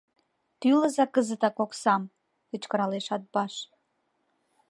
[0.59, 2.03] —Тӱлыза кызытак оксам!—
[2.49, 3.53] кычкыралеш Атбаш.